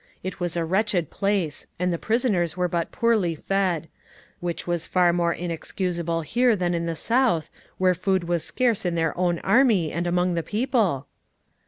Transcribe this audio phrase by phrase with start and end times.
[0.23, 3.87] It was a wretched place, and the prisoners were but poorly fed;
[4.39, 8.95] which was far more inexcusable here than at the South, where food was scarce in
[8.95, 11.05] their own army and among the people."